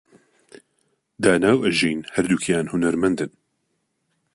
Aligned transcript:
دانا 1.23 1.51
و 1.55 1.61
ئەژین 1.67 1.99
هەردووکیان 2.15 2.65
هونەرمەندن. 2.69 3.31